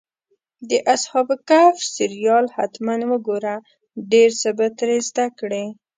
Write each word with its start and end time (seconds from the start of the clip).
د 0.69 0.71
اصحاب 0.93 1.27
کهف 1.49 1.77
سریال 1.95 2.45
حتماً 2.55 2.95
وګوره، 3.11 3.55
ډېر 4.11 4.29
څه 4.41 4.49
به 4.57 4.67
ترې 4.77 4.97
زده 5.07 5.25
کړې. 5.39 5.65